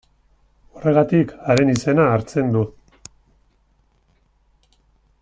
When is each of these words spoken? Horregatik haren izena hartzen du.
Horregatik 0.77 1.33
haren 1.49 1.71
izena 1.75 2.07
hartzen 2.15 2.49
du. 2.57 2.63